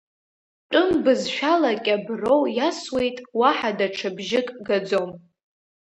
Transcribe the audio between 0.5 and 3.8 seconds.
Тәым бызшәала кьаброу иасуеит, уаҳа